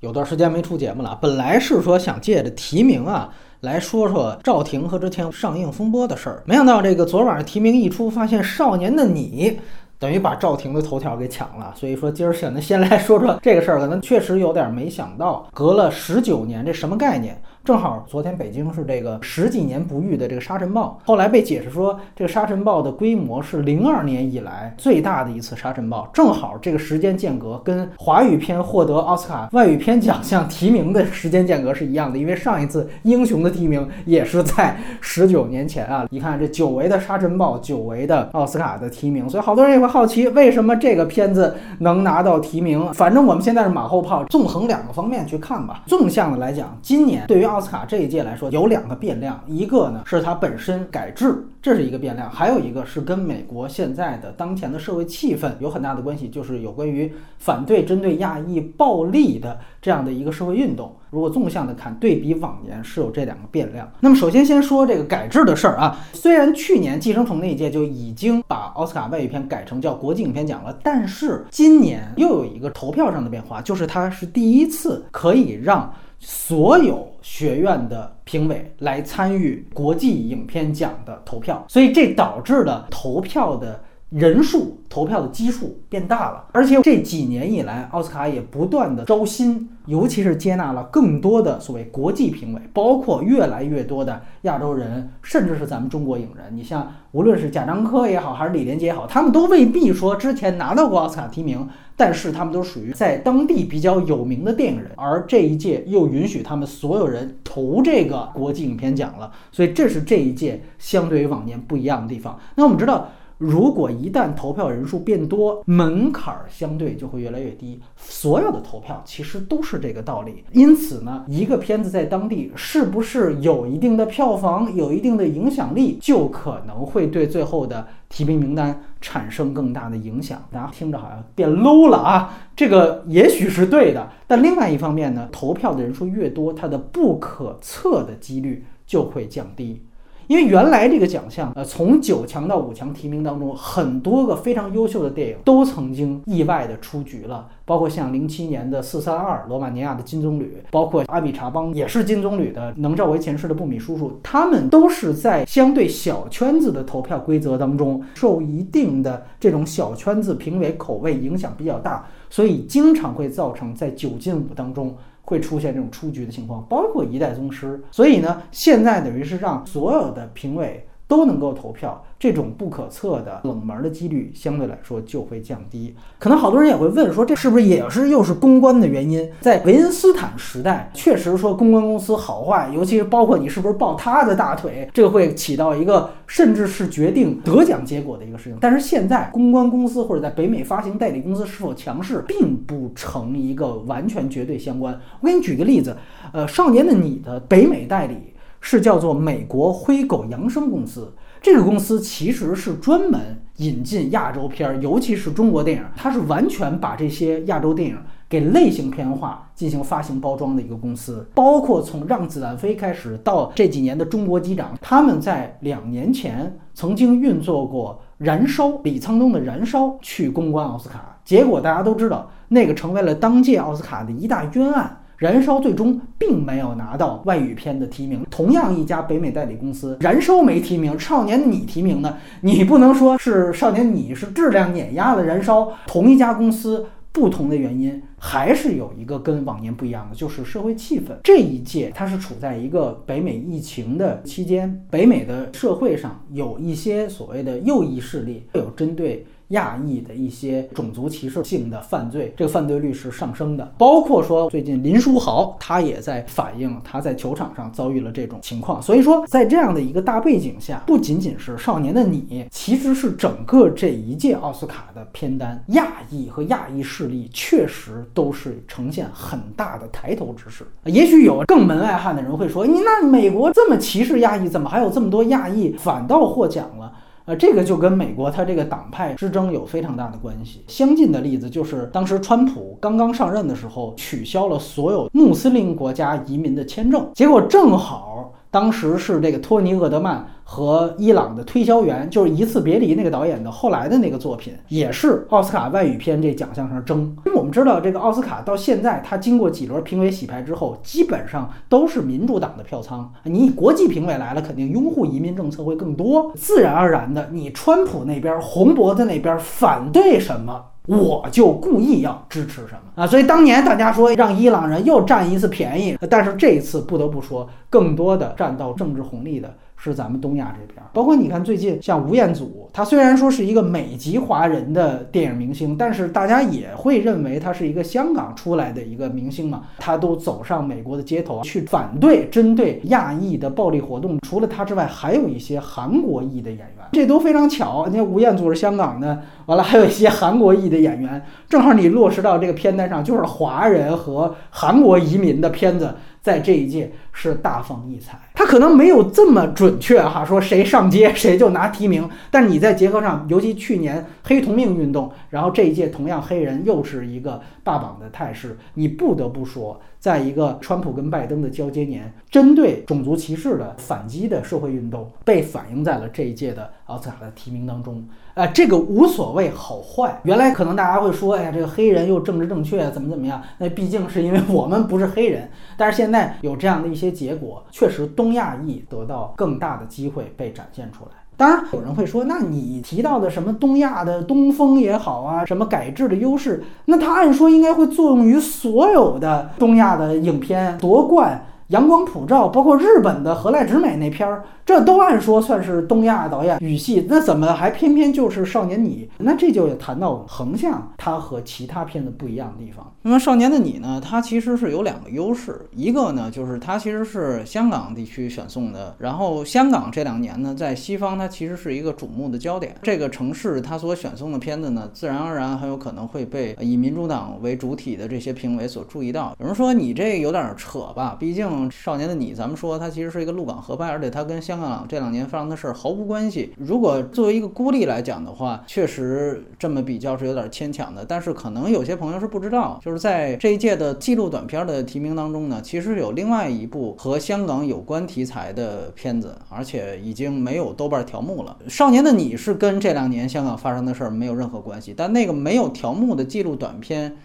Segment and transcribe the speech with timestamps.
[0.00, 3.28] 有段时间没出节目了，本来是说想借着提名啊
[3.60, 9.50] 来说说赵婷和之前上映风波的事儿，没想到这个昨晚上提名一出，发现《少年的你》
[9.98, 11.74] 等于把赵婷的头条给抢了。
[11.76, 17.38] 所以说今儿选择先来说说这个事儿，可能确实有点没想到，隔了十九年，这什么概念？
[17.62, 36.06] 正好昨天北京是这个十几年不遇的这个沙尘暴，后来被解释说这个沙尘暴的规模是零二年以来最大的一次沙尘暴，正好这个时间间隔跟华语片获得奥斯卡外语片奖项提名的时间间隔是一样的，因为上一次英雄的提名也是在十九年前啊。
[36.08, 42.90] 你看这久违的沙尘暴，久违的奥斯卡的提名，所以好多人也会好奇为什么这个片子能拿到提名。
[42.94, 45.82] 反正我们现在是马后炮，纵横两个方面去看吧。
[45.86, 60.94] 纵向的来讲，今年对于奥斯卡这一届来说，有两个变量，一个呢是它本身改制，这是一个变量；还有一个是跟美国现在的当前的社会气氛有很大的关系，就是有关于反对针对亚裔暴力的这样的一个社会运动。
[61.10, 63.90] 如果纵向的看，对比往年是有这两个变量。
[64.00, 75.92] 那么首先先说这个改制的事儿啊，虽然去年《寄生虫》那一届就已经把奥斯卡外语片改成叫国际影片奖了，但是今年又有一个投票上的变化，就是它是第一次可以让。
[76.22, 86.44] 所有学院的评委来参与国际影片奖的投票，所以这导致了投票的人数、投票的基数变大了。
[86.52, 89.68] 而且这几年以来，奥斯卡也不断的招新。
[89.86, 96.54] 尤其是接纳了更多的所谓国际评委，包括越来越多的亚洲人，甚至是咱们中国影人。
[96.54, 104.92] 你像无论是贾樟柯也好，还是李连杰也好，他们都未必说之前拿到过奥斯卡提名，但是他们都属于在当地比较有名的电影人。
[104.96, 112.38] 而这一届又允许他们所有人投这个国际影片奖了，所以这是这一届相对于往年不一样的地方。
[112.54, 113.08] 那我们知道。
[113.40, 117.80] 如果一旦投票人数变多，门槛儿相对就会越来越低。
[117.96, 120.44] 所有的投票其实都是这个道理。
[120.52, 130.46] 因此呢，一个片子在当地是不是有一定的票房、有一定的影响力，就可能会对最后的提名名单产生更大的影响。
[130.50, 134.10] 大家听着好像变 low 了啊，这个也许是对的。
[134.26, 139.86] 但另外一方面呢，投票的人数越多，它的不可测的几率就会降低。
[140.30, 164.94] 因为原来这个奖项，呃，从九强到五强提名当中，很多个非常优秀的电影都曾经意外的出局了，包括像零七年的《四三二》，罗马尼亚的金棕榈，包括阿比查邦也是金棕榈的《能照为前世的布米叔叔》，他们都是在相对小圈子的投票规则当中，受一定的这种小圈子评委口味影响比较大，所以经常会造成在九进五当中。
[165.22, 167.82] 会出现这种出局的情况，包括一代宗师。
[167.90, 172.02] 所以呢，现在等于是让所有的评委都能够投票。
[172.20, 175.94] 这种不可测的冷门的几率相对来说就会降低。
[176.18, 179.26] 可能好多人也会问说，这是不是也是又是公关的原因？
[179.40, 188.58] 在维恩斯坦时代，确实说公关公司好坏，尤其是包括你是不是抱他的大腿，这个会起到一个甚至是决定得奖结果的一个事情。
[188.60, 194.94] 但是现在，公关公司或者在北美发行代理公司是否强势，并不成一个完全绝对相关。
[195.20, 195.96] 我给你举个例子，
[196.34, 201.12] 呃，少年的你的北美代理是叫做美国灰狗扬声公司。
[201.42, 207.96] 这个公司其实是专门引进亚洲片儿，尤其是中国电影，它是完全把这些亚洲电影
[208.28, 211.26] 给类型片化进行发行包装的一个公司。
[211.34, 224.99] 包括从《让子弹飞》开始到这几年的《中国机长》，他们在两年前曾经运作过《燃烧》李沧东的《燃烧》去公关奥斯卡，结果大家都知道，那个成为了当届奥斯卡的一大冤案。
[225.20, 232.16] 燃烧最终并没有拿到外语片的提名，同样一家北美代理公司，燃烧没提名，少年你提名呢？
[232.40, 241.12] 你不能说是少年你是质量碾压了燃烧，同一家公司不同的原因，还是有一个跟往年不一样的，就是社会气氛。
[241.22, 249.26] 这一届它是处在一个北美疫情的期间，北美的社会上有一些所谓的右翼势力，会有针对。
[249.50, 253.72] 亚裔的一些种族歧视性的犯罪，这个犯罪率是上升的。
[253.78, 258.80] 包括说，最近林书豪他也在反映他在球场上遭遇了这种情况。
[258.82, 270.64] 所以说，在这样的一个大背景下，不仅仅是《少年的你》，其实是整个这一届奥斯卡的片单，亚裔和亚裔势力确实都是呈现很大的抬头之势。
[270.84, 276.92] 也许有更门外汉的人会说：“你那美国这么歧视亚裔，怎么还有这么多亚裔反倒获奖了？”
[277.26, 280.64] 呃，这个就跟美国它这个党派之争有非常大的关系。
[280.66, 297.16] 相近的例子就是，当时川普刚刚上任的时候，取消了所有穆斯林国家移民的签证，结果正好当时是这个托尼·厄德曼和伊朗的推销员，就是一次别离那个导演的后来的那个作品，也是奥斯卡外语片这奖项上争。
[297.24, 303.12] 因为我们知道，这个奥斯卡到现在，它经过几轮评委洗牌之后，基本上都是民主党的票仓。
[303.22, 310.64] 你国际评委来了，肯定拥护移民政策会更多，自然而然的，你川普那边红脖子那边反对什么？
[310.86, 313.06] 我就故意要支持什么啊？
[313.06, 319.54] 所以当年大家说让伊朗人又占一次便宜，但是这一次不得不说，更多的占到政治红利的。
[319.82, 329.62] 是咱们东亚这边，包括你看最近像吴彦祖，他虽然说是一个美籍华人的电影明星，但是大家也会认为他是一个香港出来的一个明星嘛。
[329.78, 334.18] 他都走上美国的街头去反对针对亚裔的暴力活动。
[334.20, 337.86] 除了他之外，还有一些韩国裔的演员，这都非常巧。
[337.86, 345.94] 你看吴彦祖是香港的，完了还有一些韩国裔的演员，正好你落实到这个片单上，就是华人和韩国移民的片子。
[346.22, 352.08] 在这一届是大放异彩，他可能没有这么准确哈，说谁上街谁就拿提名。
[352.30, 368.02] 但你再结合上，尤其去年黑同命运动，然后这一届同样黑人又是一个霸榜的态势，你不得不说，在一个川普跟拜登的交接年，针对种族歧视的反击的社会运动被反映在了这一届的奥斯卡的提名当中。
[368.32, 370.18] 啊，这个无所谓好坏。
[370.22, 373.42] 原来可能大家会说，哎呀，这个黑人又政治正确，怎么怎么样？
[373.58, 375.50] 那毕竟是因为我们不是黑人。
[375.76, 381.10] 但是现在有这样的一些结果，确实东亚裔得到更大的机会被展现出来。
[381.36, 391.46] 当然，有人会说，那你提到的什么东亚的东风也好啊，什么改制的优势，那它按说应该会作用于所有的东亚的影片夺冠。
[391.70, 399.08] 阳光普照，包括日本的河濑直美那片儿，这都按说算是东亚导演语系，那怎么还偏偏就是《少年你》？
[399.18, 402.92] 那这就谈到横向它和其他片子不一样的地方。
[403.02, 419.36] 那么《少年的你》呢，它其实是有两个优势，一个呢就是它其实是香港地区选送的，然后香港这两年呢在西方它其实是一个瞩目的焦点，这个城市它所选送的片子呢，自然而然很有可能会被以民主党为主体的这些评委所注意到。
[419.38, 421.59] 有人说你这有点扯吧，毕竟。
[421.68, 426.54] 少年的你，咱们说它其实是一个陆港合拍，而且它跟香港这两年发生的事儿毫无关系。
[426.56, 431.04] 如果作为一个孤立来讲的话，确实这么比较是有点牵强的。
[431.04, 441.56] 但是可能有些朋友是不知道，就是在这一届的纪录短片的提名当中呢，其实有另外一部和香港有关题材的片子，而且已经没有豆瓣条目了。
[441.68, 447.16] 少年的你是跟这两年香港发生的事儿没有任何关系，但那个没有条目的纪录短片，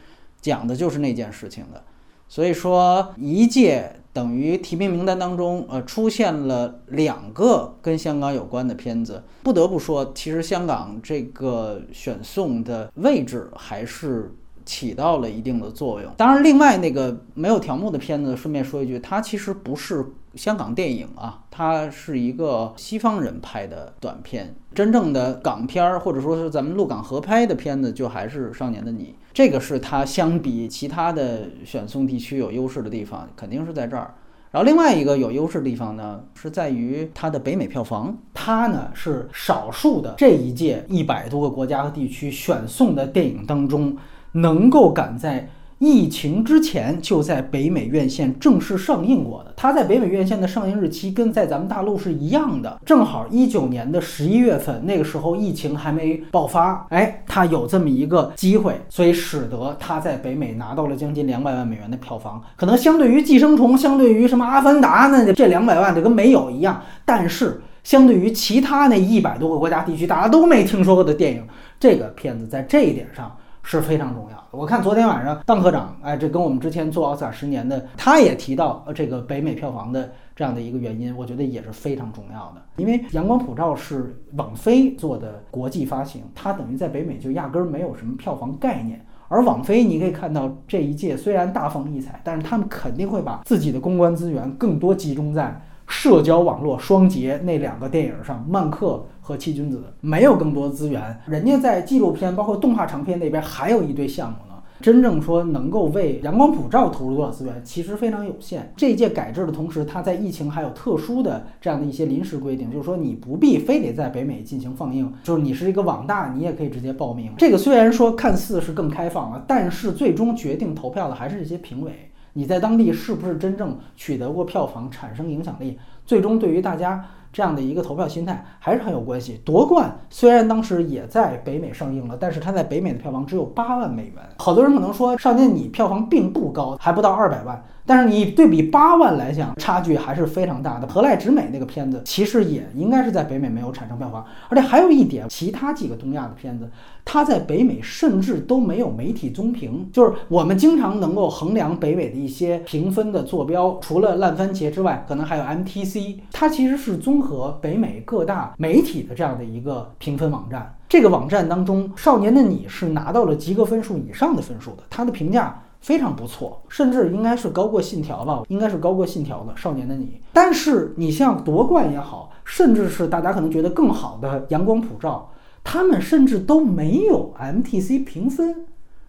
[0.41, 1.83] 讲的就是那件事情的。
[2.27, 3.97] 所以说一届。
[4.15, 9.21] 等于提名名单当中，呃，出现了两个跟香港有关的片子。
[9.43, 14.33] 不得不说，其实香港这个选送的位置还是
[14.65, 16.11] 起到了一定的作用。
[16.17, 24.55] 当然，另外那个没有条目的片子，顺便说一句，它其实不是香港电影啊，它是一个西方人拍的短片。
[24.73, 29.03] 真正的港片儿，或者说是咱们陆港合拍的片子，就还是《少年的你》。
[29.33, 34.13] 这个是它相比其他的选送地区有优势的地方，肯定是在这儿。
[34.51, 38.17] 然后另外一个有优势的地方呢，是在于它的北美票房。
[38.33, 43.97] 它呢是少数的这一届一百多个国家和地区选送的电影当中，
[44.35, 45.49] 能够赶在。
[45.77, 71.43] 疫情之前就在北美院线正式上映过的，它在北美院线的上映日期跟在咱们大陆是一样的，正好一九年的十一月份，那个时候疫情还没爆发，哎，它有这么一个机会，所以使得它在北美拿到了将近两百万美元的票房，可能相对于《寄生虫》，相对于什么《阿凡达》，那这两百万就跟没有一样，但是相对于其他那一百多个国家地区大家都没听说过的电影，
[71.77, 73.29] 这个片子在这一点上。
[73.65, 74.43] 是非常重要的。
[74.51, 82.61] 我看昨天晚上邓科长，哎，这跟我们之前做奥斯卡十年的，他也提到呃这个北美票房的这样的一个原因，我觉得也是非常重要的。
[82.77, 89.03] 因为《阳光普照》是网飞做的国际发行，它等于在北美就压根儿没有什么票房概念。
[89.27, 95.59] 而网飞你可以看到这一届虽然大放异彩，但是他们肯定会把自己的公关资源更多集中在。
[95.87, 104.53] 社交网络双杰那两个电影上，曼克和七君子没有更多资源，人家在纪录片包括动画长片那边还有一堆项目呢。
[104.81, 108.73] 真正说能够为阳光普照投入多少资源，其实非常有限。
[108.75, 117.31] 这一届改制的同时，它在疫情还有特殊的这样的一些临时规定，就是说你不必非得在北美进行放映，就是你是一个网大，你也可以直接报名。
[117.37, 122.11] 这个虽然说看似是更开放了，但是最终决定投票的还是这些评委。
[122.37, 127.03] 你在当地是不是真正取得过票房，产生影响力，最终对于大家。
[127.35, 129.41] 这样的一个投票心态还是很有关系。
[129.43, 134.15] 夺冠虽然当时也在北美上映了，但是它在北美的票房只有八万美元。
[134.37, 137.61] 好多人可能说《少年你》票房并不高，还不到二百万。
[137.85, 140.87] 但是你对比八万来讲，差距还是非常大的。
[140.87, 146.67] 何濑直美那个片子其实也应该是在北美没有产生票房，而且还有一点，其他几个东亚的片子，
[147.05, 149.87] 它在北美甚至都没有媒体综评。
[149.93, 160.75] 就是我们经常能够衡量北美的一些评分的坐标，除了烂番茄之外，可能还有 MTC，它其实是综合北美各大媒体的这样的一个评分网站。
[160.89, 165.61] 这个网站当中，《少年的你》是拿到了及格分数以上的分数的，它的评价。
[165.85, 170.05] 非常不错，甚至应该是高过《信条》吧，应该是高过《信条》的《少年的你》。
[170.33, 175.29] 但是你像夺冠也好，甚至是大家可能觉得更好的《阳光普照》，
[175.63, 178.65] 他们甚至都没有 MTC 评分，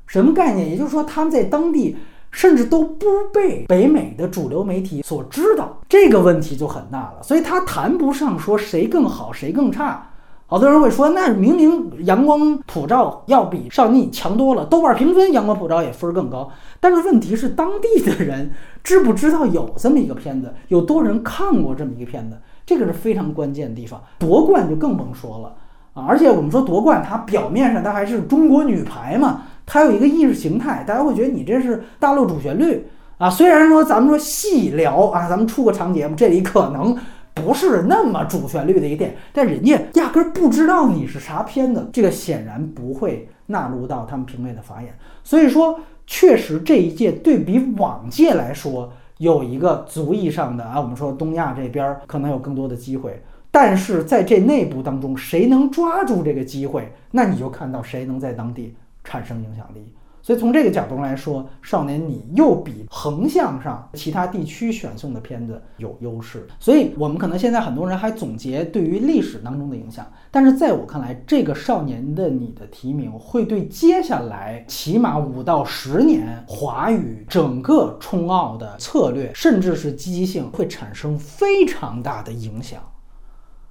[0.07, 0.69] 什么概念？
[0.69, 1.97] 也就是说他们在当地
[2.31, 7.23] 甚至都不被北美的主流媒体所知道，这个问题就很大了。
[7.23, 10.11] 所以他谈不上说谁更好，谁更差。
[10.49, 16.49] 好多人会说，那明明阳光普照要比少年强多了，豆瓣评分阳光普照也分更高。
[16.81, 18.51] 但是问题是，当地的人
[18.83, 24.03] 知不知道有这么一个片子，有多人看过这么一个片子，这个是非常关键的地方。
[24.19, 25.55] 夺冠就更甭说了
[25.95, 26.07] 啊！
[26.09, 32.87] 而且我们说夺冠，它表面上它还是中国女排嘛，它有一个意识形态，大家会觉得你这是大陆主旋律
[33.19, 33.31] 啊。
[33.31, 36.97] 虽然说咱们说细聊啊，咱们出个长节目，这里可能。
[37.37, 44.91] 不是那么主旋律的一个电影，但人家压根儿不知道你是啥片子，这个显然不会纳入到他们评委的法眼。
[45.23, 59.93] 所以说，确实这一届对比往届来说，有一个族裔上的啊，我们说东亚这边可能有更多的机会，但是在这内部当中，谁能抓住这个机会，那你就看到谁能在当地产生影响力。
[60.27, 66.45] 所以从这个角度来说，《少年你》又比横向上其他地区选送的片子有优势。
[66.59, 82.81] 所以我们可能现在很多人还总结对于历史当中的影响，但是在我看来，这个《少年的你》的提名会对接下来起码五到十年华语整个冲奥的策略，甚至是积极性，会产生非常大的影响。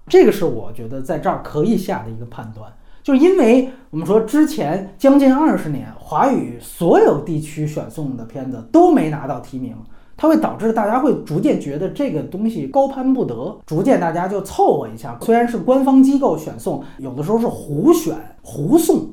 [0.08, 2.72] 这个是我觉得在这儿可以下的一个判断。
[3.06, 9.76] 就是因为我们说之前将近二十年，华语所有地区选送的片子都没拿到提名，
[10.18, 15.16] 它会导致大家会逐渐觉得这个东西高攀不得，逐渐大家就凑合一下。
[15.22, 19.08] 虽然是官方机构选送，有的时候是胡选胡送，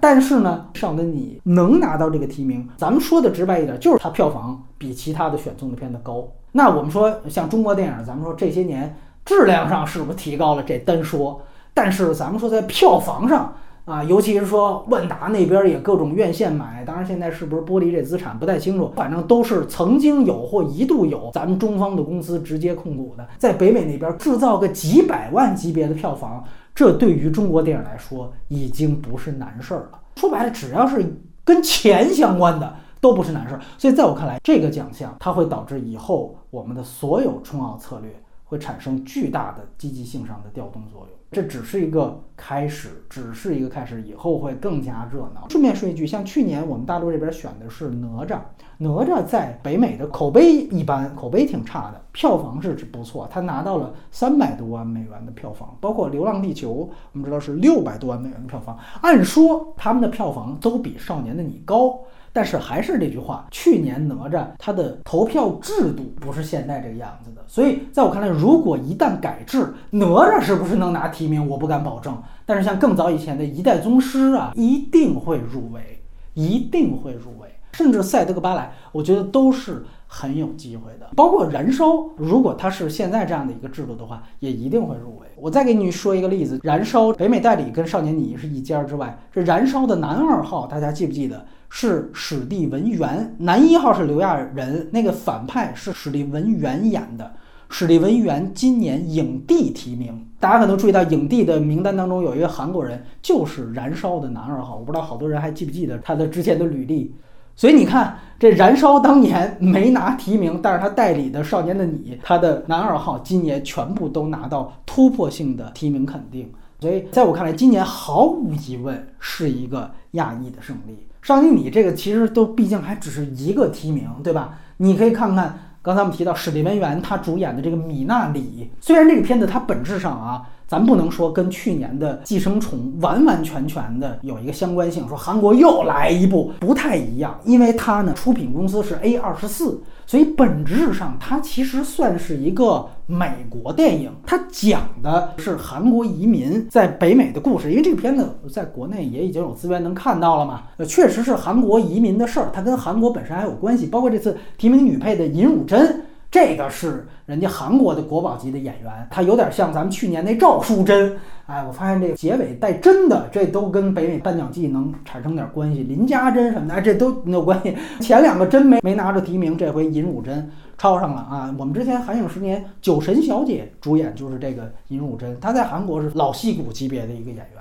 [0.00, 6.26] 但是呢，上的你能拿到这个提名，咱们说的直白一点，就是它票房比其他的选送的片子高。
[6.50, 8.92] 那我们说像中国电影，咱们说这些年
[9.24, 10.64] 质量上是不是提高了？
[10.64, 11.40] 这单说。
[11.76, 13.52] 但是咱们说在票房上
[13.84, 26.42] 啊，尤其是说万达那边也各种院线买，当然现在是不是剥离这资产不太清楚，反正都是曾经有或一度有咱们中方的公司直接控股的，在北美那边制造个几百万级别的票房，
[26.74, 30.00] 这对于中国电影来说已经不是难事儿了。
[30.16, 33.60] 说白了，只要是跟钱相关的都不是难事儿。
[33.76, 38.10] 所以在我看来，这个奖项它会导致以后我们的所有冲奥策略
[38.44, 41.15] 会产生巨大的积极性上的调动作用。
[41.32, 45.46] 这只是一个开始，只是一个开始，以后会更加热闹。
[45.50, 48.38] 顺便说一句，像去年我们大陆这边选的是哪吒，
[48.78, 55.76] 哪吒在北美的口碑一般，口碑挺差的，票房是不错，他拿到了三百多万美元的票房。
[55.80, 56.70] 包括《流浪地球》，
[57.12, 61.98] 我们知道是六百多万美元的票房，按说他们的票房都比《少年的你》高。
[62.36, 72.14] 但是还是那句话，去年哪吒它的投票制度不是现在这个样子的，所以在我看来，如果一旦改制，哪吒是不是能拿提名，我不敢保证。
[72.44, 76.02] 但是像更早以前的一代宗师啊，一定会入围，
[76.34, 81.08] 一定会入围，甚至赛德克巴莱，我觉得都是很有机会的。
[81.16, 81.86] 包括燃烧，
[82.18, 85.26] 如果它是现在这样的一个制度的话，也一定会入围。
[85.36, 91.46] 我再给你说一个例子，燃烧北美代理跟少年你是一家之外，这燃烧的男二号，大家记不记得？
[91.68, 97.32] 是史蒂文·元，男一号是刘亚仁，那个反派是史蒂文·元演的。
[97.68, 104.76] 史蒂文·元今年影帝提名，大家可能注意到影帝的名单当中有一个韩国人，就是《燃烧》的男二号。
[104.76, 107.12] 我不知道好多人还记不记得他的之前的履历。
[107.56, 116.52] 所以你看，这《燃烧》当年没拿提名，但是他代理的《少年的你》，他的男二号今年全部都拿到突破性的提名肯定。
[116.78, 121.05] 所以在我看来，今年毫无疑问是一个亚裔的胜利。
[121.26, 124.60] 少年你这个其实都毕竟还只是一个提名，对吧？
[124.76, 147.70] 你可以看看刚才我们提到史蒂文·元他主演的这个《米纳里》，虽然这个片子它本质上啊，咱不能说跟去年的《寄生虫》完完全全的有一个相关性，说韩国又来一部不太一样，因为它呢出品公司是 A 二十四，所以本质上它其实算是一个美国电影，它讲的是韩国移民在北美的故事。
[147.70, 156.02] 因为这个片子在国内也已经有资源能看到了嘛，呃，确实是韩国移民的事儿，它跟韩国本身还有关系，包括这次提名女配的尹汝贞。
[156.30, 161.16] 这个是人家韩国的国宝级的演员，他有点像咱们去年那赵淑珍。
[161.46, 165.84] 哎，我发现这个结尾带真的，这都跟北美颁奖季能产生点关系。
[165.84, 167.76] 林家珍什么的，这都没有关系。
[168.00, 171.54] 前两个真没没拿着提名，这回尹汝贞抄上了啊！
[171.56, 177.55] 我们之前韩影十年《酒神小姐》主演就是这个尹汝贞，她在韩国是老戏骨级别的一个演员。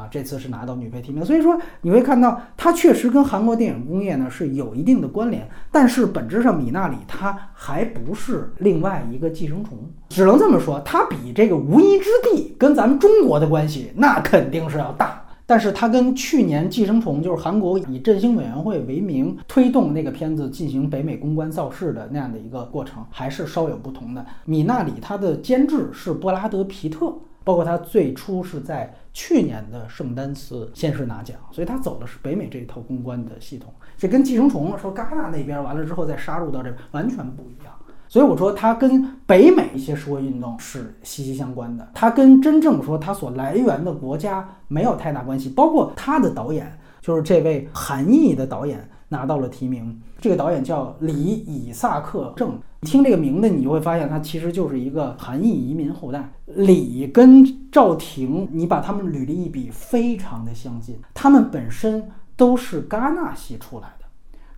[0.00, 9.76] 啊，这次是拿到女配提名，所以说你会看到它确实跟韩国电影工业呢是有一定的关联，但是本质上米纳里它还不是另外一个寄生虫，
[10.08, 24.24] 只能这么说，它比这个无依之地跟咱们中国的关系那肯定是要大，但是它跟去年寄生虫就是韩国以振兴委员会为名推动那个片子进行北美公关造势的那样的一个过程还是稍有不同的。
[24.46, 27.14] 米纳里它的监制是布拉德皮特。
[27.42, 37.72] 包括他最初是在去年的圣丹斯先是拿奖，所以他走的是北美这一套公关的系统，这跟寄生虫说戛纳那边完了之后再杀入到这完全不一样。
[38.08, 45.48] 所以我说他跟北美一些社会运动是息息相关的，他跟真正说他所来源的国家没有太大关系。
[45.48, 52.60] 包括他的导演就是这位韩裔的导演拿到了提名，这个导演叫李以萨克正。
[52.82, 56.32] 听这个名字，你就会发现他其实就是一个韩裔移民后代。
[56.46, 60.98] 李跟赵婷，你把他们履历一比，非常的相近。
[61.12, 64.06] 他们本身都是戛纳系出来的。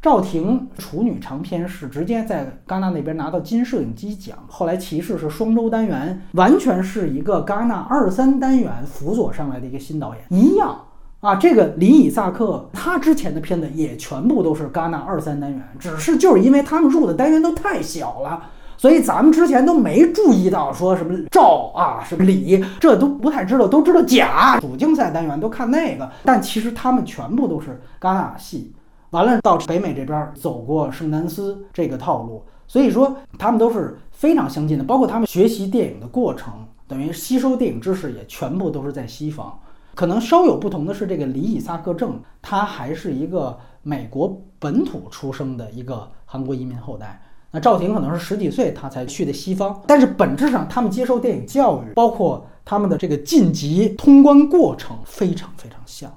[0.00, 10.76] 赵婷处女长片是直接在戛纳那边拿到金摄影机奖，后来骑士是双周单元，完全是一个戛纳二三单元辅佐上来的一个新导演，一样。
[11.22, 18.42] 啊，这个李以萨克他之前的片子也全部都是戛纳二三单元，只是就是因为他们入的单元都太小了，
[18.76, 28.72] 所以咱们之前都没注意到说什么赵啊，什么李，这都不太知道，都知道甲主竞赛单元都看那个，但其实他们全部都是戛纳系，
[29.10, 36.52] 完了到北美这边走过圣丹斯这个套路，所以说他们都是非常相近的，包括他们学习电影的过程，
[36.88, 39.56] 等于吸收电影知识也全部都是在西方。
[39.94, 47.20] 可能稍有不同的是，这个李以萨克正，他还是一个美国本土出生的一个韩国移民后代。
[47.50, 56.10] 那赵婷可能是十几岁他才去的西方，但是本质上他们接受电影教育，包括他们的这个晋级通关过程非常非常像，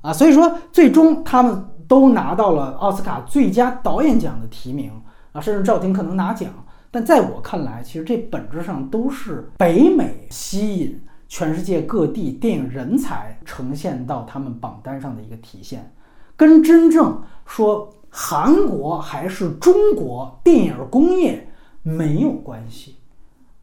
[0.00, 4.90] 啊，所以说最终他们都拿到了奥斯卡最佳导演奖的提名
[5.32, 6.48] 啊，甚至赵婷可能拿奖，
[6.90, 10.98] 但在我看来，其实这本质上都是北美吸引。
[11.28, 15.92] 全世界各地电影人才呈现到他们榜单上的一个体现，
[16.36, 21.48] 跟真正说韩国还是中国电影工业
[21.82, 22.96] 没有关系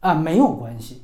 [0.00, 1.02] 啊，没有关系。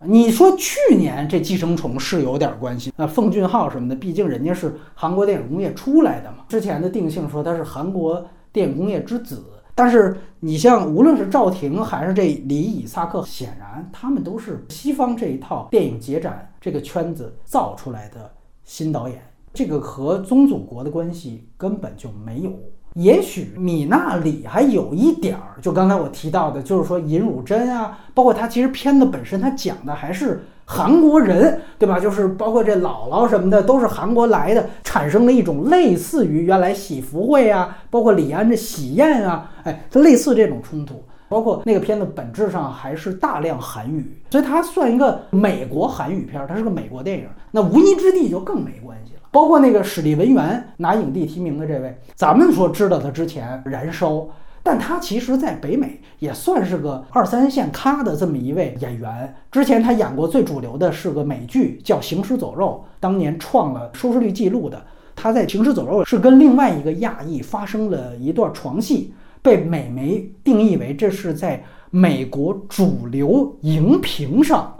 [0.00, 6.44] 你说去年这《寄生虫》是有点关系那，奉俊昊什么的，毕竟人家是韩国电影工业出来的嘛。
[6.48, 9.44] 之前的定性说他是韩国电影工业之子。
[9.78, 18.28] 但是你像无论是赵婷还是这李以萨克，显然他们都是西方这一套电影节展这个圈子造出来的
[18.64, 19.22] 新导演，
[19.54, 22.52] 这个和宗祖国的关系根本就没有。
[22.94, 30.42] 也许米纳里还有一点儿，就刚才我提到的，就是说尹汝贞啊，包括他其实片子本身，他讲的还是。
[30.70, 31.98] 韩国人，对吧？
[31.98, 41.02] 就是包括这姥姥什么的，都是韩国来的，产生了一种类似于原来喜福会啊，包括李安的喜宴啊，哎，就类似这种冲突。
[41.26, 47.24] 包括那个片子本质上还是大量韩语，所以它算一个美国韩语片，它是个美国电影。
[47.50, 49.20] 那无依之地就更没关系了。
[49.30, 54.26] 包括那个史蒂文元拿影帝提名的这位，咱们说知道他之前燃烧。
[54.62, 59.34] 但他其实，在北美也算是个二三线咖的这么一位演员。
[59.50, 64.84] 之前他演过最主流的是个美剧，叫《行尸走肉》，当年创了收视率记录的。
[65.16, 74.76] 他在《行尸走肉》是跟另外一个亚裔发生了一段床戏，被美媒定义为这是在美国主流荧屏上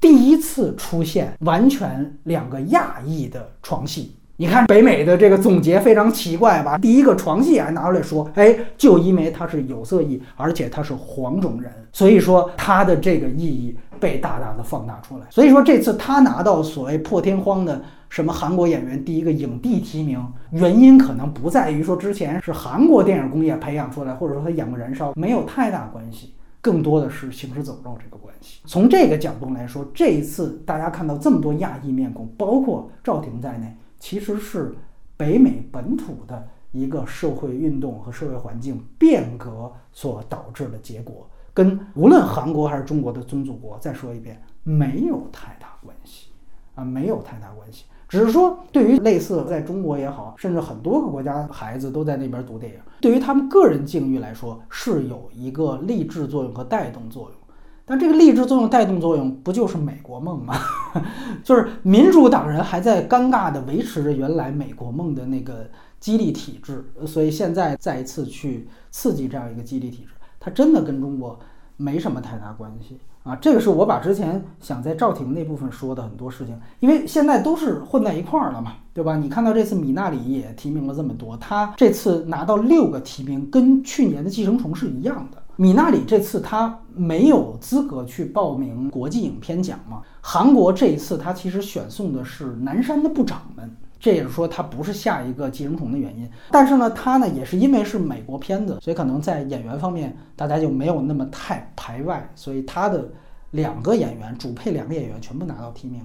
[0.00, 4.14] 第一次出现完全两个亚裔的床戏。
[4.36, 6.76] 你看北美的这个总结非常奇怪吧？
[6.76, 15.26] 第一个床戏还拿出来说，哎，就因为他是有色裔，而且他是黄种人，所以说他的这个意义被大大的放大出来。
[15.30, 20.20] 所以说这次他拿到所谓破天荒的什么韩国演员第一个影帝提名，
[20.50, 28.60] 原因可能不在于说之前是韩国电影工业培养出来，或者说他演过《燃烧》没有太大关系，更多的是行尸走肉这个关系。
[28.66, 33.72] 从这个角度来说，这一次大家看到这么多亚裔面孔，包括赵婷在内，
[34.04, 34.74] 其实是
[35.16, 46.26] 北美本土的一个社会运动和社会环境变革所导致的结果，跟无论韩国还是中国的宗主国，再说一遍，没有太大关系
[46.74, 47.86] 啊，没有太大关系。
[48.06, 57.38] 只是说，对于类似在中国也好，甚至很多个国家孩子都在那边读电影，对于他们个人境遇来说，是有一个励志作用和带动作用。
[57.86, 60.54] 但这个励志作用、带动作用，不就是美国梦吗？
[61.44, 65.68] 就是民主党人还在尴尬地维持着原来美国梦的那个
[66.00, 71.38] 激励体制，所以现在再一次去刺激这样一个激励体制，它真的跟中国
[71.76, 72.98] 没什么太大关系。
[73.22, 79.16] 啊，这个是我把之前想在赵婷那部分说的很多事情，因为现在都是混在一块儿了嘛，对吧？
[79.16, 85.42] 你看到这次米纳里也提名了这么多，他这次拿到六个提名，跟去年的寄生虫是一样的。
[85.56, 90.02] 米纳里这次他没有资格去报名国际影片奖嘛？
[90.20, 93.74] 韩国这一次他其实选送的是南山的部长们。
[94.04, 103.10] 这也是说它不是下一个寄生虫的原因，但是呢，它呢也是因为是美国片子，所以可能在演员方面大家就没有那么太排外，所以它的
[103.52, 106.02] 两个演员主配两个演员全部拿到提名，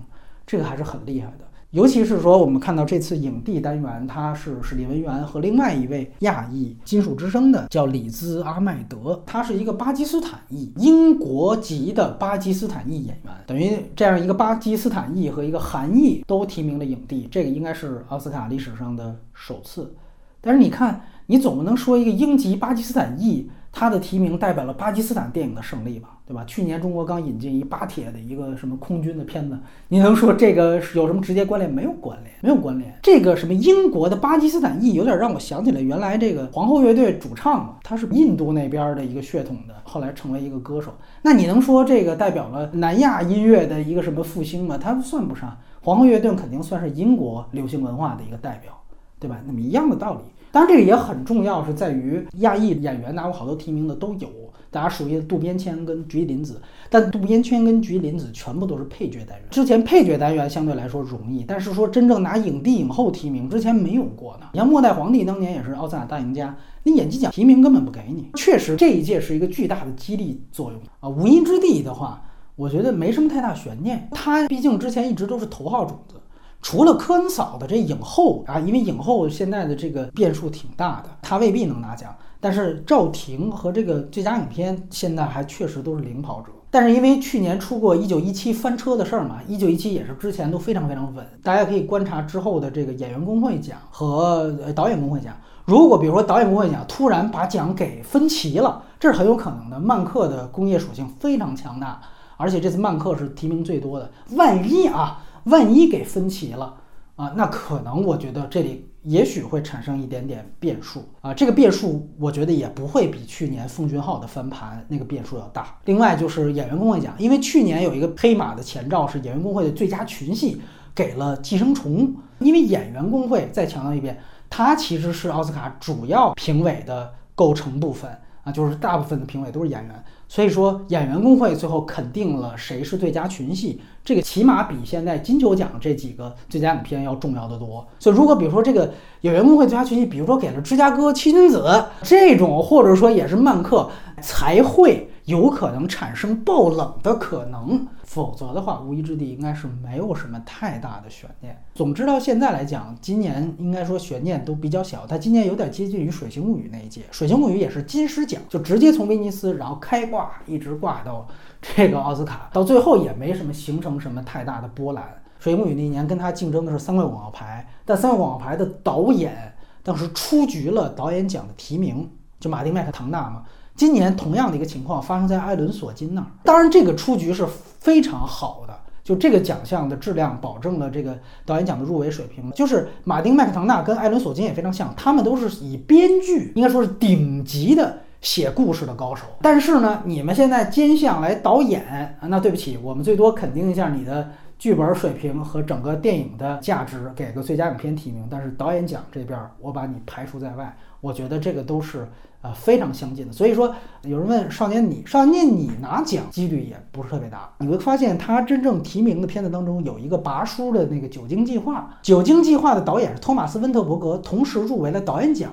[0.48, 1.49] 这个还是很厉害的。
[1.72, 19.94] 尤其是说，我们看到这次影帝单元，他是史蒂文元和另外一位亚裔金属之声的，叫里兹阿麦德，他是一个巴基斯坦裔，英国籍的巴基斯坦裔演员，等于这样一个巴基斯坦裔和一个韩裔都提名了影帝，这个应该是奥斯卡历史上的首次。
[20.42, 23.52] 但是你看，你总不能说一个英籍巴基斯坦裔。
[23.72, 26.44] 他的提名代表了巴基斯坦电影的胜利吧，对吧？
[26.46, 31.74] 去年中国刚引进一巴铁的一个什么空军的片子，你能说这个有什么直接关联？
[31.74, 32.94] 没有关联，没有关联。
[33.02, 40.94] 这个什么英国的巴基斯坦裔，有点让我想起来原来这个皇后乐队主唱嘛，他是印度那边的一个血统的，后来成为一个歌手。
[41.24, 44.78] 那你能说这个代表了南亚音乐的一个什么复兴吗？
[44.78, 45.58] 他算不上。
[45.82, 48.72] 皇后乐队肯定算是英国流行文化的一个代表，
[49.20, 49.42] 对吧？
[49.48, 50.20] 那么一样的道理。
[50.52, 54.28] 当然，这个也很重要，是在于亚裔演员拿过好多提名的都有，
[54.72, 59.48] 大家熟悉的渡边谦跟菊林子，但渡边谦跟菊林子全部都是配角单元。
[59.50, 64.48] 之前配角单元相对来说容易，但是说真正拿影帝影后提名之前没有过呢。
[64.54, 68.30] 你像末代皇帝当年也是奥斯卡大赢家，那演技奖提名根本不给你。
[68.36, 71.10] 确实这一届是一个巨大的激励作用啊。
[71.10, 72.22] 无音之地的话，
[72.56, 76.16] 我觉得没什么太大悬念，他毕竟之前一直都是头号种子。
[76.62, 82.14] 除了科恩嫂的这影后啊，因为影后现在的这个变数挺大的，她未必能拿奖。
[82.40, 86.52] 但是赵婷和这个最佳影片现在还确实都是领跑者。
[86.72, 91.26] 但是因为去年出过《一九一七》翻车的事儿嘛，《一九一七》也是之前都非常非常稳。
[91.42, 95.36] 大家可以观察之后的这个演员工会奖和导演工会奖。
[95.66, 99.80] 如果比如说导演工会奖突然把奖给分齐了，这是很有可能的。
[99.80, 102.00] 漫客的工业属性非常强大，
[102.38, 104.12] 而且这次漫客是提名最多的。
[104.32, 105.24] 万一啊。
[105.46, 106.76] 万一给分歧了
[107.16, 111.34] 啊，那可能我觉得这里也许会产生一点点变数啊。
[111.34, 115.78] 这个变数我觉得也不会比去年奉俊昊的翻盘那个变数要大。
[115.86, 120.62] 另外就是演员工会奖，因为去年有一个黑马的前兆是演员工会的最佳群戏
[120.94, 122.08] 给了《寄生虫》，
[122.40, 124.18] 因为演员工会再强调一遍，
[124.50, 128.12] 它其实是奥斯卡主要评委的构成部分
[128.44, 130.04] 啊，就是大部分的评委都是演员。
[130.32, 137.86] 所以说，演员工会最后肯定了谁是最佳群戏，这个起码比现在金球奖这几个最佳影片要重要的多。
[137.98, 141.64] 所以，如果比如说这个演员工会最佳群戏，比如说给了《芝加哥七君子》
[142.04, 143.90] 这种，或者说也是曼克，
[144.22, 147.88] 才会有可能产生爆冷的可能。
[148.10, 151.56] 否则的话，无一之地应该是没有什么太大的悬念。
[151.76, 155.06] 总之到现在来讲，今年应该说悬念都比较小。
[155.06, 161.28] 它今年有点接近于《水形物语》那一届，《水形物语》也是金狮奖，就直接从威尼斯然后开挂，一直挂到
[161.62, 165.04] 这个奥斯卡，到最后也没什么形成什么太大的波澜。
[165.44, 173.44] 《水形物语》那一年跟他竞争的是三块广告牌，但三块广告牌的导演当时出局了导演奖的提名，就马丁麦克唐纳嘛。
[173.76, 177.48] 今年同样的一个情况发生在艾伦索金那儿，当然这个出局是
[177.80, 182.52] 非常好的，就这个奖项的质量保证了这个导演奖的入围水平。
[182.52, 189.26] 就是马丁麦克唐纳跟艾伦索金也非常像，他们都是以编剧应该说是顶级的写故事的高手。
[189.42, 198.28] 但是呢，你们现在兼项来导演啊，那对不起，我们最多肯定一下你的剧本水平和整个电影的价值，给个最佳影片提名。
[198.30, 202.08] 但是导演奖这边我把你排除在外，我觉得这个都是。
[202.42, 207.50] 呃，非常相近的，所以说有人问少年你，少年你拿奖几率也不是特别大。
[207.58, 215.52] 你会发现他真正提名的片子当中有一个拔叔的那个《酒精计划》，《酒精计划》的导演是托马斯温特伯格，同时入围了导演奖，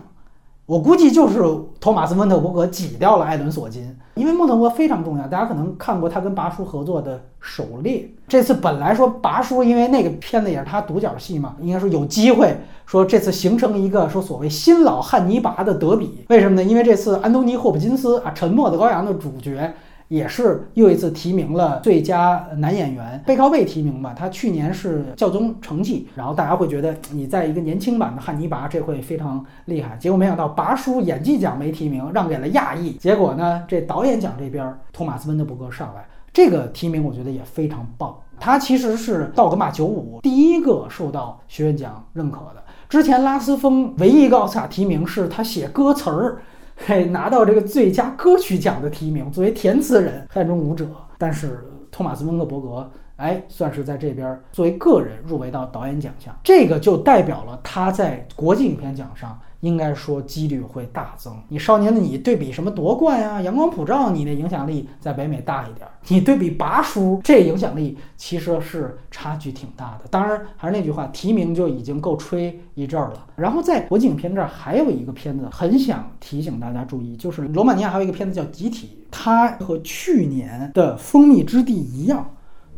[0.67, 1.39] 我估计就是
[1.81, 5.25] 托马斯·温特伯格挤掉了艾伦·索金，因为孟特伯格非常重要。
[5.29, 16.25] 大家可能看过他跟拔叔合作的《狩猎》，这次本来说拔叔因为那个片子也是他独角戏嘛，应该说有机会说这次形成一个说所谓新老汉尼拔的德比。
[16.31, 16.65] 为什么呢？
[16.65, 19.73] 因为这次安东尼·霍普金斯啊，《沉默的羔羊》的主角。
[20.09, 24.15] 也是又一次提名了最佳男演员，背靠背提名吧。
[24.17, 29.97] 他去年是教宗成绩，然后大家会觉得你在一个年轻版的汉尼拔，这会非常厉害。
[29.97, 32.93] 结果没想到拔叔演技奖没提名，让给了亚裔。
[32.93, 38.15] 结果呢，这导演奖这边托马斯温德伯格上来，这个提名我觉得也非常棒。
[38.39, 42.63] 他其实是道格玛九五第一个受到学院奖认可的。
[42.89, 46.39] 之前拉斯风唯一一个奥斯卡提名是他写歌词儿。
[46.77, 50.87] 嘿，拿到这个最佳歌曲奖的提名，作为填词人、汉中舞者，
[51.19, 59.39] 但是托马斯·温克伯格，哎，算是在这边作为个人入围到导演奖项，这个就代表了他在国际影片奖上。
[59.61, 61.35] 应该说几率会大增。
[61.49, 65.89] 你少年的你对比什么夺冠呀、阳光普照，你的影响力在北美大一点。
[66.09, 70.05] 你对比拔叔，这影响力其实是差距挺大的。
[70.11, 73.27] 当然，还是那句话，提名就已经够吹一阵儿了。
[73.35, 82.36] 然后在国际影片这儿还有一个片子，很想提醒大家注意，就是罗马尼亚还有一个片子叫《集体》，它和去年的《蜂蜜之地》一样，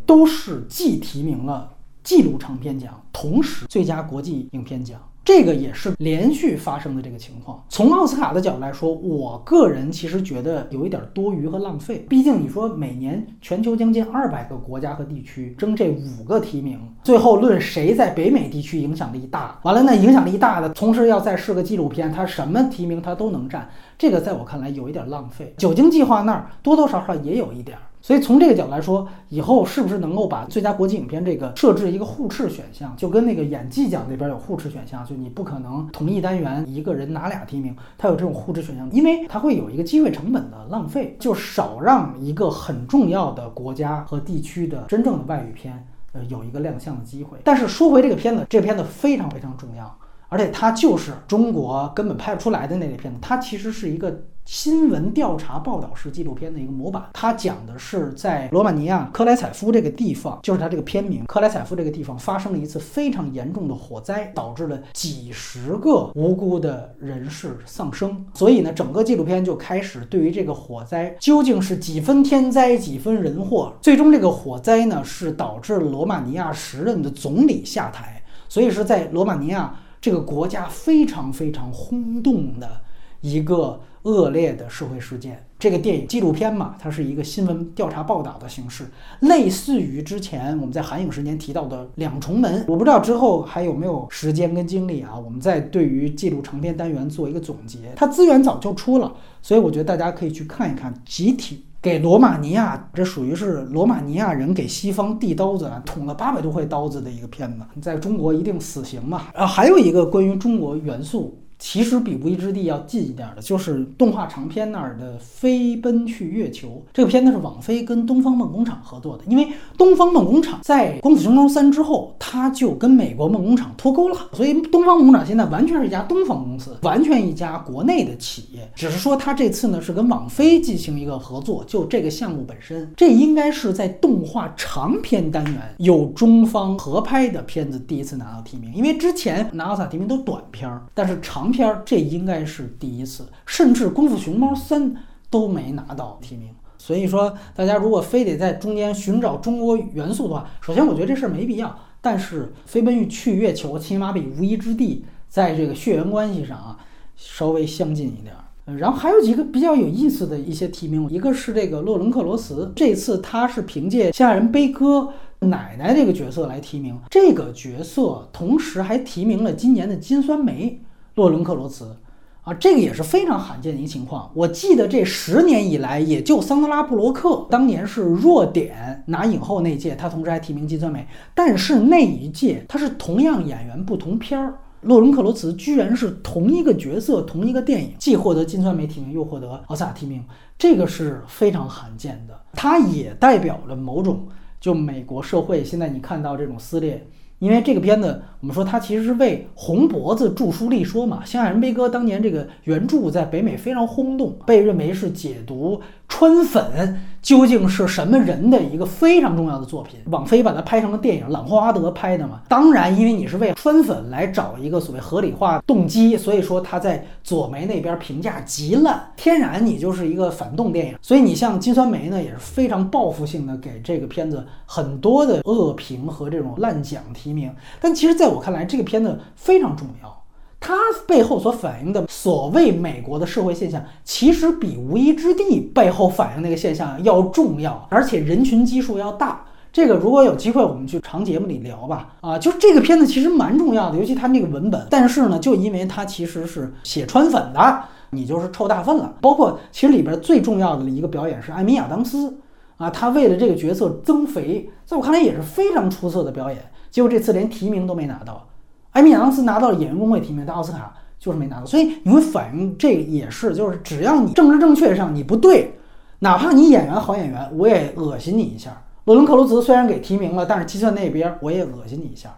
[0.09, 1.71] 都是既提名了
[2.03, 4.99] 纪录长片奖，同时最佳国际影片奖。
[5.23, 7.63] 这个也是连续发生的这个情况。
[7.69, 12.07] 从奥斯卡的角度来说，我个人其实觉得有一点多余和浪费。
[12.09, 19.61] 毕竟你说每年全球将近二百个国家和地区争这五个提名，最后论谁在北美地区影响力大。
[19.65, 23.69] 完了，那影响力大的同时要再是个纪录片，它什么提名它都能占。
[23.99, 25.53] 这个在我看来有一点浪费。
[25.59, 27.77] 酒精计划那儿多多少少也有一点。
[28.09, 47.37] 所以从这个角度来说，以后是不是能够把最佳国际影片这个设置一个互斥选项，就跟那个演技奖那边有互斥选项，就你不可能同一单元一个人拿俩提名，它有这种互斥选项，因为它会有一个机会成本的浪费，就少让一个很重要的国家和地区的真正的外语片，呃，有一个亮相的机会。
[47.45, 49.99] 但是说回这个片子，这片子非常非常重要，
[50.31, 54.23] 而且它就是中国根本拍不出来的那类片子，它其实是一个。
[54.49, 68.25] 新闻调查报道式纪录片的一个模板，它讲的是在罗马尼亚克莱采夫这个地方，就是它这个片名克莱采夫这个地方发生了一次非常严重的火灾，导致了几十个无辜的人士丧生。
[68.33, 73.75] 所以呢，整个纪录片就开始对于这个火灾究竟是几分天灾几分人祸。
[73.83, 82.81] 最终这个火灾呢是导致罗马尼亚时任的总理下台，所以是在罗马尼亚这个国家非常非常轰动的
[83.21, 83.81] 一个。
[84.03, 88.87] 恶劣的社会事件，这个电影纪录片嘛，它是一个新闻调查报道的形式，
[89.21, 92.63] 类似于之前我们在韩影时间提到的《两重门》。
[92.69, 97.93] 我不知道之后还有没有时间跟精力啊，我们再对于记录长篇单元做一个总结。
[97.97, 100.95] 它资源早就出了，所以我觉得大家可以去看一看。
[101.05, 109.25] 集体给罗马尼亚，这属于是罗马尼亚人给西方递刀子，捅了八百多回刀子的一个片子，在中国一定死刑嘛。
[109.35, 111.43] 啊，还有一个关于中国元素。
[111.59, 119.25] 其实比无依之地要近一点的，就是动画长片那儿的《飞奔去月球》这个片子是网飞跟东方梦工厂合作的。
[119.27, 128.71] 因为东方梦工厂在《功夫熊猫三》之后，它就跟美国梦工厂脱钩了，所以东方梦工厂现在完全是一家东方公司，完全一家国内的企业。
[128.77, 141.48] 只是说它这次呢是跟网飞进行一个合作，就这个项目本身，这应该是在动画长片单元有中方合拍的片子第一次拿到提名，因为之前拿奥斯卡提名都短片儿，但是长。
[141.51, 144.93] 片儿这应该是第一次，甚至《功夫熊猫三》
[145.31, 146.51] 都没拿到提名。
[146.77, 151.77] 所以说，大家如果非得在中间寻找中国元素的话，首先我觉得这事儿没必要。
[152.01, 156.79] 但是《飞奔于去月球》起码比《无依之地》在这个血缘关系上啊
[157.17, 158.33] 稍微相近一点。
[158.79, 165.13] 然后还有几个比较有意思的一些提名，一个是这个洛伦克罗茨，这次他是凭借《夏人悲歌》
[165.47, 170.81] 奶奶这个角色来提名，这个角色同时还提名了今年的金酸梅。
[171.19, 171.97] 洛伦克罗茨，
[172.45, 174.31] 啊，这个也是非常罕见的一个情况。
[174.35, 181.05] 我记得这十年以来，也就桑德拉布洛克当年是弱点拿影后那届，他同时还提名金酸梅。
[181.35, 190.23] 但是那一届他是同样演员不同片儿，洛伦克罗茨居然是同一个角色同一个电影，既获得金酸梅提名，又获得奥斯卡提名，
[190.57, 192.41] 这个是非常罕见的。
[192.53, 194.29] 它也代表了某种
[194.61, 197.05] 就美国社会现在你看到这种撕裂。
[197.41, 201.23] 因为这个片子，我们说他其实是为红脖子著书立说嘛。
[201.29, 209.99] 《星海人悲歌》当年这个原著在北美非常轰动，被认为是解读川粉究竟是什么人的一个非常重要的作品。
[210.07, 212.41] 网飞把它拍成了电影，朗霍华德拍的嘛。
[212.49, 220.95] 当然，因为你是为川粉来找一个所谓合理化动机，所以说他在左媒那边评价极烂，天然你就是一个反动电影。
[221.03, 227.53] 所以你像金酸梅呢，也是非常报复性的给这个片子很多的恶评和这种烂奖提名。
[227.81, 230.23] 但其实在在我看来，这个片子非常重要，
[230.61, 239.47] 它背后所反映的所谓美国的社会现象，其实比《无依之地》背后反映那个现象要重要，而且人群基数要大。
[239.73, 242.17] 这个如果有机会，我们去长节目里聊吧。
[242.21, 244.87] 啊，就这个片子其实蛮重要的，尤其它那个文本。
[244.91, 249.15] 但是呢，就因为它其实是写川粉的，你就是臭大粪了。
[249.23, 252.39] 包括其实里边最重要的一个表演是艾米亚当斯
[252.77, 256.59] 啊，他为了这个角色增肥，在我看来也是非常出色的表演。
[256.91, 258.47] 结果这次连提名都没拿到，
[258.93, 261.67] 艾米亚当斯拿到了演员工会提名，但奥斯卡就是没拿到。
[261.67, 265.75] 所以你会反映这也是，就是只要你政治正确上你不对，
[266.21, 268.83] 哪怕你演员好演员，我也恶心你一下。
[269.05, 272.29] 罗伦·克鲁兹虽然给提名了，但是计算那边我也恶心你一下。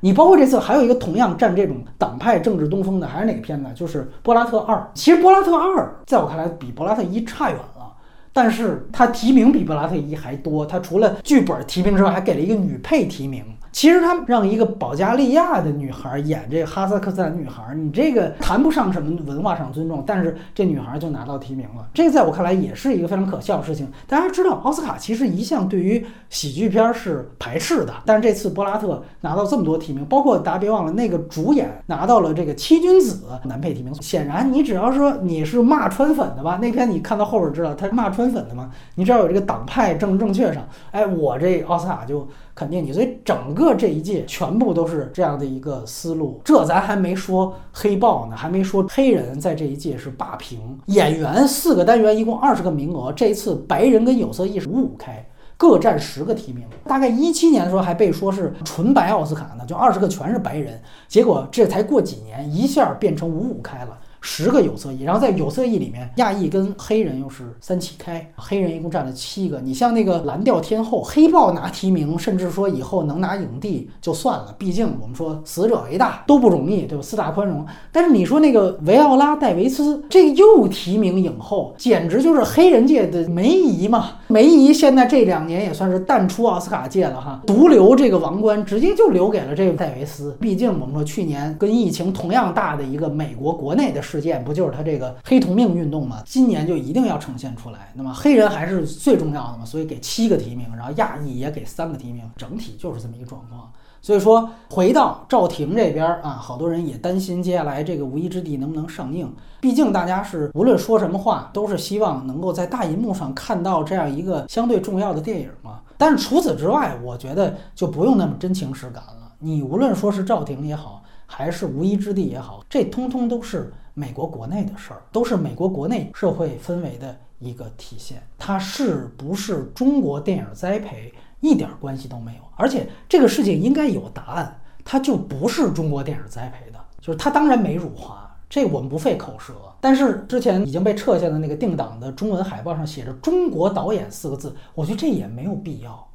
[0.00, 3.68] 你包括这次还有一个同样占这种党派政治东风的，还是哪个片子？
[3.74, 4.76] 就是《波拉特二》。
[4.94, 7.92] 其实《波拉特二》在我看来比《波拉特一》差远了，
[8.32, 10.64] 但是他提名比《波拉特一》还多。
[10.64, 13.44] 他除了剧本提名之外，还给了一个女配提名。
[13.78, 23.86] 其实他让一个保加利亚的女孩演这个哈萨克斯坦女孩，你这个谈不上什么文化上尊重，但是这女孩就拿到提名了，这在我看来也是一个非常可笑的事情。
[24.08, 33.94] 大家知道，奥斯卡其实一向对于喜剧片是排斥的，但是这次柏拉特拿到这么多提名，包括大家别忘了那个主演拿到了这个七君子男配提名。
[34.02, 42.26] 显然，你只要说你是骂川粉的吧，那篇你看到后边知道他是骂川粉的嘛，你只要有这个党派政治正确上，哎，我这奥斯卡就。
[42.58, 46.40] 肯定你，所以整个这一届全部都是这样的一个思路。
[46.44, 50.58] 这咱还没说黑豹呢，还没说黑人在这一届是霸屏。
[50.86, 55.24] 演员四个单元一共二十个名额，这一次白人跟有色艺是五五开，
[55.56, 56.64] 各占十个提名。
[56.84, 60.80] 大概一七年的时候还被说是纯白奥斯卡呢，就二十个全是白人。
[61.06, 63.96] 结果这才过几年，一下变成五五开了。
[64.30, 69.58] 十个有色裔，然后在有色裔里面，亚裔跟黑人又是三起开，黑人一共占了七个。
[69.58, 77.02] 你像那个蓝调天后黑豹拿提名，甚至说以后能拿影帝就算了，毕竟我们说死者为大都不容易，对吧？
[77.02, 77.64] 四大宽容。
[77.90, 84.10] 但是你说那个维奥拉戴维斯，这又提名影后，简直就是黑人界的梅姨嘛。
[84.26, 90.36] 梅姨现在这两年也算是淡出奥斯卡界了哈，独留这个王冠，直接就留给了这个戴维斯。
[90.38, 94.02] 毕竟我们说去年跟疫情同样大的一个美国国内的。
[94.08, 96.22] 事件不就是他这个黑同命运动吗？
[96.24, 97.92] 今年就一定要呈现出来。
[97.94, 103.70] 那么黑人还是最重要的嘛，所以给七个提名，然后亚裔也给三个提名，整体就是这么一个状况。
[104.00, 109.30] 所以说，回到赵婷这边啊，好多人也担心接下来这个《无依之地》能不能上映。
[109.60, 115.80] 毕竟大家是无论说什么话，都是希望能够在大银幕上看到这样一个相对重要的电影嘛。
[115.96, 119.32] 但是除此之外，我觉得就不用那么真情实感了。
[119.40, 123.72] 你无论说是赵婷也好，还是《无依之地》也好，这通通都是。
[123.98, 139.52] 美国国内的事儿都是美国国内社会氛围的一个体现，它是不是中国电影栽培一点关系都没有，而且这个事情应该有答案，它就不是中国电影栽培的，就是它当然没辱华，这我们不费口舌。
[139.80, 146.07] 但是之前已经被撤下的那个定档的中文海报上写着“中国导演”四个字，我觉得这也没有必要。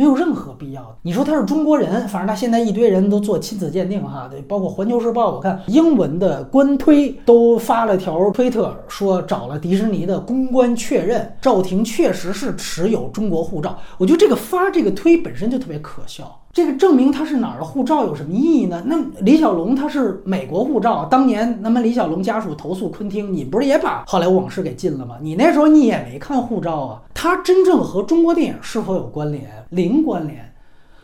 [0.00, 0.96] 没有任何必要。
[1.02, 13.78] 你说他是中国人，反正他现在一堆人都做亲子鉴定哈，对，包括《环球时报》，我看英文的官推都发了条推特，说找了迪士尼的公关确认，赵婷确实是持有中国护照。
[13.98, 16.39] 我觉得这个发这个推本身就特别可笑。
[16.52, 18.82] 这个证明他是哪儿的护照有什么意义呢？
[18.86, 25.16] 那李小龙他是美国护照，当年那么李小龙家属投诉昆汀，你不是也把好莱坞往事给禁了吗？
[25.20, 27.02] 你那时候你也没看护照啊。
[27.14, 29.48] 他真正和中国电影是否有关联？
[29.70, 30.52] 零关联。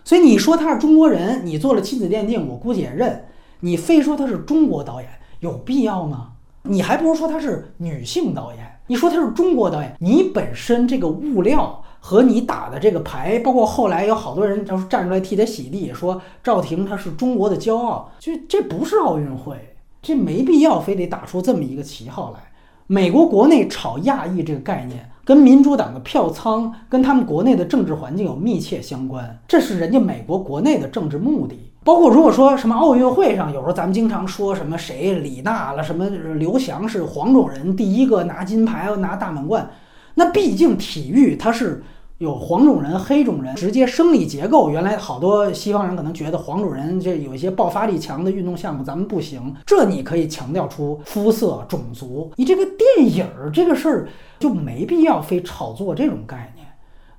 [0.03, 3.25] 所以你说他是中国人，你做了亲子鉴定，我估计也认。
[3.61, 6.33] 你非说他是中国导演，有必要吗？
[6.65, 8.65] 你还不如说他是女性导演。
[8.89, 11.81] 你说他是中国导演，你本身这个物料。
[12.07, 22.39] 和你打的这个牌，包括后来有好多人就是站出来替他洗地，说赵婷她是中国的骄傲，就这不是奥运会，这没必要非得打出这么一个旗号来。
[22.87, 31.73] 美国国内炒亚裔这个概念，跟民主党的票仓，跟他们国内的政治环境有密切相关，这是人家美国国内的政治目的。
[31.83, 39.69] 包括如果说什么奥运会上，有时候咱们经常说什么谁李娜了，什么刘翔是黄种人第一个拿金牌拿大满贯，
[40.15, 41.83] 那毕竟体育它是。
[42.19, 44.71] 有黄种人、黑种人，直接生理结构。
[44.71, 49.55] 原来好多西方人可能觉得黄种人这有一些爆发力强的运动项目，咱们不行。
[49.67, 52.33] 这你可以强调出肤色、种族。
[52.37, 56.67] 你这个电影儿这个事儿就没必要非炒作这种概念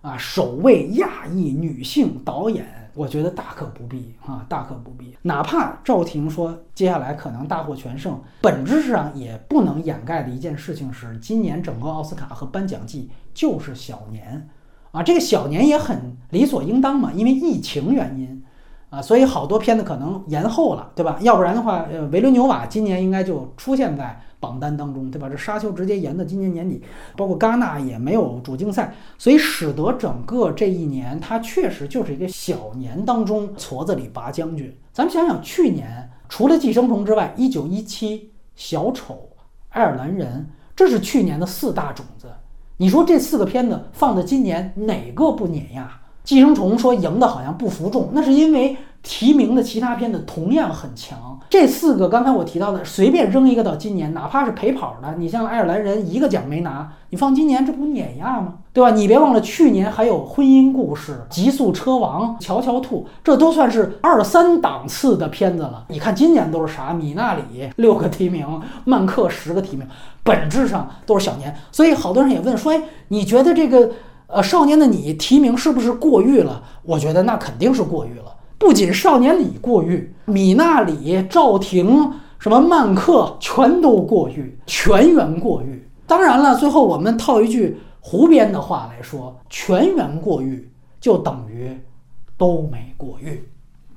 [0.01, 0.17] 啊。
[0.17, 5.15] 首位亚裔女性导演，我觉得大可不必啊，大可不必。
[5.21, 14.49] 哪怕赵婷说接下来可能大获全胜，本质上也不能掩盖的一件事情是，今年整个奥斯卡和颁奖季就是小年。
[14.97, 18.43] 啊，这个小年也很理所应当嘛，因为疫情原因，
[18.89, 21.19] 啊，所以好多片子可能延后了，对吧？
[21.21, 25.29] 要不然的话，呃，维伦纽瓦今年应该就出现在榜单当中，对吧？
[25.29, 26.81] 这沙丘直接延到今年年底，
[27.15, 34.75] 包括戛纳也没有主竞赛，所以使得整个这一年它确实就是一个小年当中矬子里拔将军。
[34.91, 38.17] 咱们想想，去年除了《寄生虫》之外，《一九一七》、
[38.55, 39.29] 小丑、
[39.69, 42.27] 爱尔兰人，这是去年的四大种子。
[42.77, 45.99] 你说这四个片子放在今年哪个不碾压？
[46.27, 51.39] 寄生虫说赢的好像不服众，那是因为提名的其他片子同样很强。
[51.49, 58.55] 这四个刚才我提到的，随便扔一个到今年，哪怕是陪跑的，你像爱尔兰人一个奖没拿，你放今年这不碾压吗？
[58.73, 58.91] 对吧？
[58.91, 65.85] 你别忘了去年还有婚姻故事、极速车王、乔乔兔，这都算是二三档次的片子了。
[65.87, 66.91] 你看今年都是啥？
[66.91, 68.45] 米纳里六个提名，
[68.83, 69.87] 曼克十个提名，
[70.23, 71.55] 本质上都是小年。
[71.71, 73.89] 所以好多人也问说，哎，你觉得这个？
[74.27, 76.61] 呃，少年的你提名是不是过誉了？
[76.83, 78.35] 我觉得那肯定是过誉了。
[78.57, 85.87] 不仅少年里过誉，米娜里、赵婷、什么曼克全都过誉，全员过誉。
[86.05, 90.69] 当然了，最后我们套一句胡编的话来说，全员过誉
[90.99, 91.77] 就等于
[92.37, 93.47] 都没过誉。